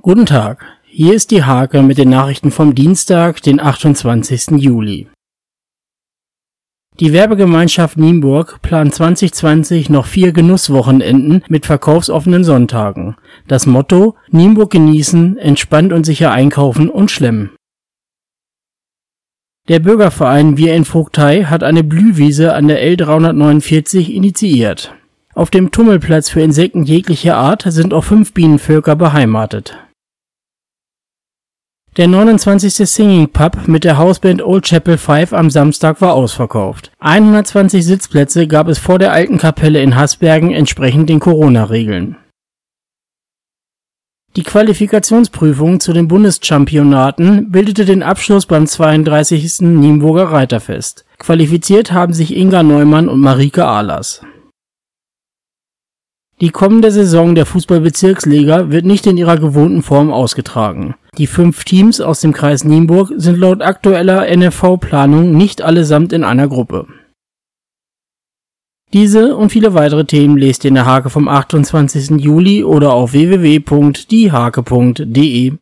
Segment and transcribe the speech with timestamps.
[0.00, 4.52] Guten Tag, hier ist die Hake mit den Nachrichten vom Dienstag, den 28.
[4.52, 5.08] Juli.
[7.00, 13.16] Die Werbegemeinschaft Nienburg plant 2020 noch vier Genusswochenenden mit verkaufsoffenen Sonntagen.
[13.48, 17.50] Das Motto Nienburg genießen, entspannt und sicher einkaufen und schlemmen.
[19.66, 24.94] Der Bürgerverein Wir in Vogtei hat eine Blühwiese an der L349 initiiert.
[25.34, 29.76] Auf dem Tummelplatz für Insekten jeglicher Art sind auch fünf Bienenvölker beheimatet.
[31.98, 32.88] Der 29.
[32.88, 36.92] Singing Pub mit der Hausband Old Chapel 5 am Samstag war ausverkauft.
[37.00, 42.16] 120 Sitzplätze gab es vor der alten Kapelle in Hasbergen entsprechend den Corona-Regeln.
[44.36, 49.62] Die Qualifikationsprüfung zu den Bundeschampionaten bildete den Abschluss beim 32.
[49.62, 51.04] Nienburger Reiterfest.
[51.18, 54.22] Qualifiziert haben sich Inga Neumann und Marike Ahlers.
[56.40, 60.94] Die kommende Saison der Fußballbezirksliga wird nicht in ihrer gewohnten Form ausgetragen.
[61.16, 66.48] Die fünf Teams aus dem Kreis Nienburg sind laut aktueller NFV-Planung nicht allesamt in einer
[66.48, 66.86] Gruppe.
[68.92, 72.22] Diese und viele weitere Themen lest ihr in der Hake vom 28.
[72.22, 75.52] Juli oder auf www.diehake.de.